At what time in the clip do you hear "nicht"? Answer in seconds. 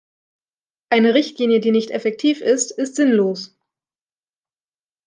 1.69-1.91